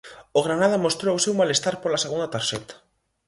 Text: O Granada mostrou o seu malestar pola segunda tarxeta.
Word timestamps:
O 0.37 0.39
Granada 0.47 0.83
mostrou 0.85 1.13
o 1.17 1.23
seu 1.25 1.33
malestar 1.39 1.75
pola 1.81 2.03
segunda 2.05 2.31
tarxeta. 2.35 2.75